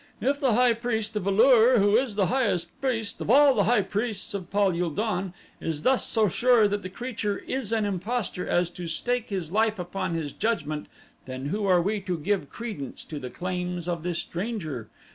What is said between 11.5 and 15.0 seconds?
are we to give credence to the claims of this stranger?